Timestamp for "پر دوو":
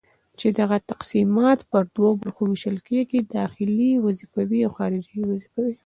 1.71-2.19